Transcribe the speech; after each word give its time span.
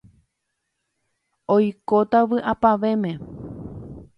oikóta 1.55 2.19
vy'apavẽme. 2.29 3.13